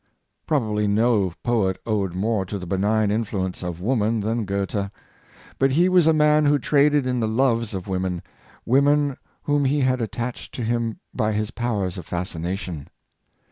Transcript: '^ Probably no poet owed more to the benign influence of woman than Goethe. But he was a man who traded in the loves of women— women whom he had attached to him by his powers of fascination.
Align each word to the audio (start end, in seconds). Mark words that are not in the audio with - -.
'^ 0.01 0.03
Probably 0.47 0.87
no 0.87 1.31
poet 1.43 1.77
owed 1.85 2.15
more 2.15 2.43
to 2.47 2.57
the 2.57 2.65
benign 2.65 3.11
influence 3.11 3.61
of 3.61 3.79
woman 3.81 4.19
than 4.21 4.45
Goethe. 4.45 4.89
But 5.59 5.71
he 5.73 5.89
was 5.89 6.07
a 6.07 6.11
man 6.11 6.47
who 6.47 6.57
traded 6.57 7.05
in 7.05 7.19
the 7.19 7.27
loves 7.27 7.75
of 7.75 7.87
women— 7.87 8.23
women 8.75 9.15
whom 9.43 9.65
he 9.65 9.81
had 9.81 10.01
attached 10.01 10.55
to 10.55 10.63
him 10.63 10.97
by 11.13 11.33
his 11.33 11.51
powers 11.51 11.99
of 11.99 12.07
fascination. 12.07 12.87